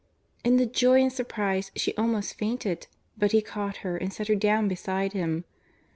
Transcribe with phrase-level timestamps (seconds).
[0.43, 2.87] In the joy and surprise she almost fainted,
[3.19, 5.43] but he caught her and set her down beside him.